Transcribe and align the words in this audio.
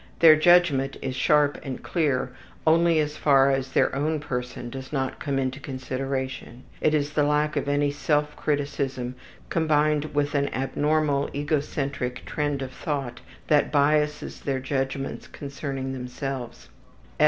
Their 0.17 0.35
judgment 0.35 0.97
is 1.03 1.15
sharp 1.15 1.59
and 1.63 1.83
clear 1.83 2.31
only 2.65 2.97
as 2.97 3.17
far 3.17 3.51
as 3.51 3.73
their 3.73 3.95
own 3.95 4.19
person 4.19 4.71
does 4.71 4.91
not 4.91 5.19
come 5.19 5.37
into 5.37 5.59
consideration. 5.59 6.63
It 6.81 6.95
is 6.95 7.11
the 7.13 7.21
lack 7.21 7.55
of 7.55 7.69
any 7.69 7.91
self 7.91 8.35
criticism 8.35 9.13
combined 9.49 10.05
with 10.15 10.33
an 10.33 10.47
abnormal 10.55 11.29
egocentric 11.35 12.25
trend 12.25 12.63
of 12.63 12.71
thought 12.71 13.19
that 13.45 13.71
biases 13.71 14.39
their 14.41 14.59
judgments 14.59 15.27
concerning 15.27 15.93
themselves. 15.93 16.69